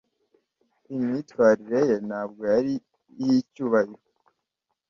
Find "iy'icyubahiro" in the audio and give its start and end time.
3.21-4.01